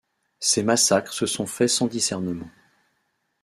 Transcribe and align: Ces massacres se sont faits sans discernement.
Ces 0.39 0.63
massacres 0.63 1.13
se 1.13 1.27
sont 1.27 1.45
faits 1.45 1.69
sans 1.69 1.85
discernement. 1.85 2.49